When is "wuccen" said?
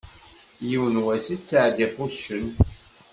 1.99-2.45